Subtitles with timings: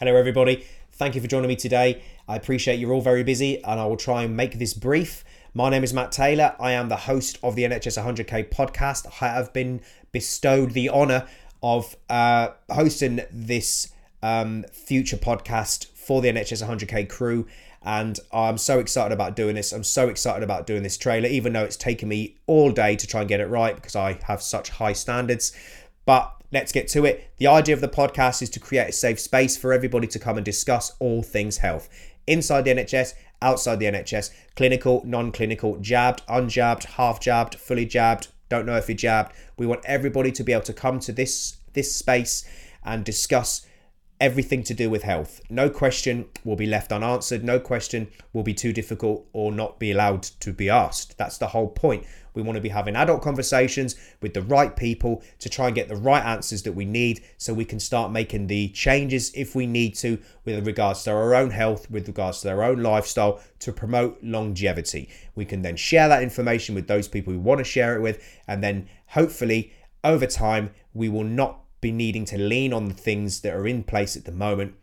[0.00, 0.64] Hello, everybody.
[0.92, 2.00] Thank you for joining me today.
[2.26, 5.24] I appreciate you're all very busy, and I will try and make this brief.
[5.52, 6.56] My name is Matt Taylor.
[6.58, 9.04] I am the host of the NHS 100K podcast.
[9.20, 11.26] I have been bestowed the honour
[11.62, 13.92] of uh, hosting this
[14.22, 17.46] um, future podcast for the NHS 100K crew.
[17.82, 19.70] And I'm so excited about doing this.
[19.70, 23.06] I'm so excited about doing this trailer, even though it's taken me all day to
[23.06, 25.52] try and get it right because I have such high standards.
[26.06, 27.30] But let's get to it.
[27.38, 30.36] The idea of the podcast is to create a safe space for everybody to come
[30.36, 31.88] and discuss all things health
[32.26, 38.28] inside the NHS, outside the NHS, clinical, non clinical, jabbed, unjabbed, half jabbed, fully jabbed,
[38.50, 39.32] don't know if you're jabbed.
[39.56, 42.44] We want everybody to be able to come to this this space
[42.84, 43.64] and discuss
[44.20, 45.40] everything to do with health.
[45.48, 47.42] No question will be left unanswered.
[47.42, 51.16] No question will be too difficult or not be allowed to be asked.
[51.16, 52.04] That's the whole point.
[52.34, 55.88] We want to be having adult conversations with the right people to try and get
[55.88, 59.66] the right answers that we need so we can start making the changes if we
[59.66, 63.72] need to with regards to our own health, with regards to their own lifestyle to
[63.72, 65.08] promote longevity.
[65.34, 68.22] We can then share that information with those people we want to share it with,
[68.46, 69.72] and then hopefully
[70.04, 73.82] over time we will not be needing to lean on the things that are in
[73.82, 74.74] place at the moment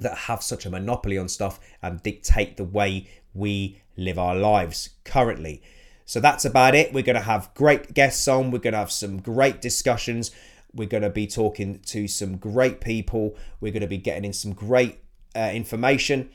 [0.00, 4.90] that have such a monopoly on stuff and dictate the way we live our lives
[5.04, 5.62] currently.
[6.04, 6.92] So that's about it.
[6.92, 10.32] We're going to have great guests on, we're going to have some great discussions.
[10.72, 13.36] We're going to be talking to some great people.
[13.60, 14.98] We're going to be getting in some great
[15.36, 16.30] uh, information.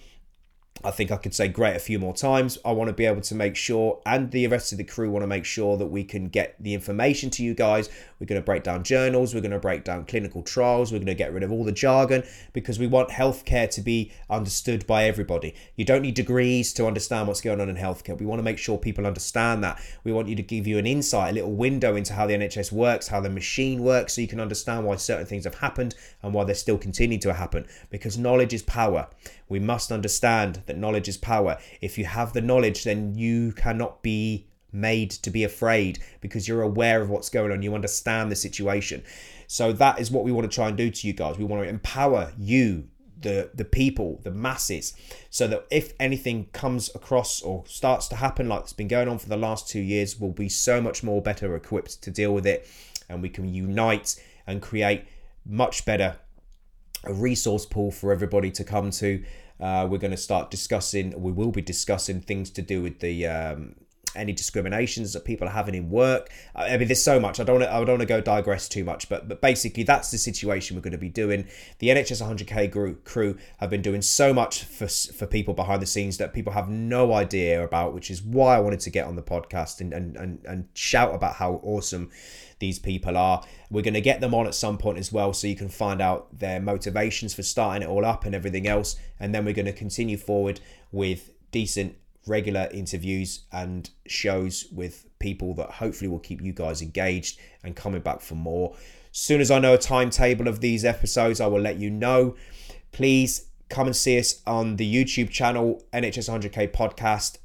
[0.84, 2.58] I think I could say great a few more times.
[2.66, 5.24] I want to be able to make sure, and the rest of the crew want
[5.24, 7.90] to make sure that we can get the information to you guys.
[8.20, 11.08] We're going to break down journals, we're going to break down clinical trials, we're going
[11.08, 15.06] to get rid of all the jargon because we want healthcare to be understood by
[15.06, 15.56] everybody.
[15.76, 18.20] You don't need degrees to understand what's going on in healthcare.
[18.20, 19.82] We want to make sure people understand that.
[20.04, 22.72] We want you to give you an insight, a little window into how the NHS
[22.72, 26.34] works, how the machine works, so you can understand why certain things have happened and
[26.34, 29.08] why they're still continuing to happen because knowledge is power
[29.48, 31.58] we must understand that knowledge is power.
[31.82, 36.62] If you have the knowledge, then you cannot be made to be afraid because you're
[36.62, 37.62] aware of what's going on.
[37.62, 39.04] You understand the situation.
[39.48, 41.38] So that is what we want to try and do to you guys.
[41.38, 42.90] We want to empower you,
[43.20, 44.94] the the people, the masses,
[45.30, 49.20] so that if anything comes across or starts to happen like it's been going on
[49.20, 52.46] for the last two years, we'll be so much more better equipped to deal with
[52.48, 52.68] it,
[53.08, 55.06] and we can unite and create
[55.46, 56.18] much better
[57.06, 59.24] a resource pool for everybody to come to.
[59.60, 63.26] Uh, we're going to start discussing, we will be discussing things to do with the
[63.26, 63.76] um,
[64.16, 66.30] any discriminations that people are having in work.
[66.56, 67.40] I mean, there's so much.
[67.40, 69.84] I don't want to, I don't want to go digress too much, but but basically
[69.84, 71.48] that's the situation we're going to be doing.
[71.80, 75.88] The NHS 100K crew, crew have been doing so much for for people behind the
[75.88, 79.16] scenes that people have no idea about, which is why I wanted to get on
[79.16, 82.12] the podcast and and and, and shout about how awesome
[82.60, 83.44] these people are.
[83.70, 86.02] We're going to get them on at some point as well so you can find
[86.02, 88.96] out their motivations for starting it all up and everything else.
[89.20, 90.60] And then we're going to continue forward
[90.92, 91.96] with decent
[92.28, 98.02] regular interviews and shows with people that hopefully will keep you guys engaged and coming
[98.02, 98.76] back for more.
[99.12, 102.36] As soon as I know a timetable of these episodes, I will let you know.
[102.92, 107.38] Please come and see us on the YouTube channel, NHS 100K Podcast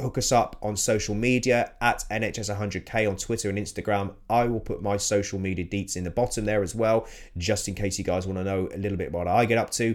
[0.00, 4.14] hook us up on social media at NHS100K on Twitter and Instagram.
[4.28, 7.06] I will put my social media deets in the bottom there as well,
[7.36, 9.70] just in case you guys want to know a little bit what I get up
[9.70, 9.94] to.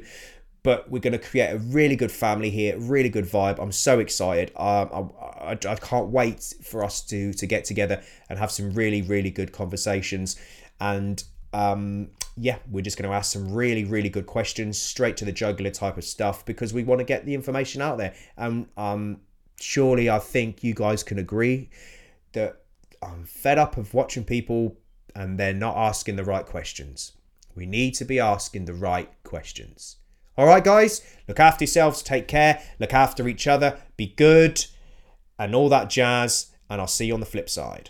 [0.62, 3.60] But we're going to create a really good family here, really good vibe.
[3.60, 4.52] I'm so excited.
[4.58, 8.74] Um, I, I, I can't wait for us to to get together and have some
[8.74, 10.36] really, really good conversations.
[10.82, 15.26] And um, yeah, we're just going to ask some really, really good questions, straight to
[15.26, 18.14] the jugular type of stuff, because we want to get the information out there.
[18.38, 19.22] And um,
[19.60, 21.70] surely I think you guys can agree
[22.34, 22.62] that
[23.02, 24.78] I'm fed up of watching people
[25.16, 27.14] and they're not asking the right questions.
[27.56, 29.98] We need to be asking the right questions.
[30.40, 34.64] All right, guys, look after yourselves, take care, look after each other, be good,
[35.38, 36.52] and all that jazz.
[36.70, 37.90] And I'll see you on the flip side.